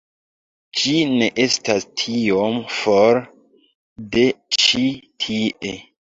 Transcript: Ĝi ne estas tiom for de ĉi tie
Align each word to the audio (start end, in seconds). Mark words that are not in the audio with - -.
Ĝi 0.83 0.93
ne 1.09 1.25
estas 1.41 1.83
tiom 2.03 2.57
for 2.77 3.19
de 4.15 4.23
ĉi 4.63 4.87
tie 5.27 5.75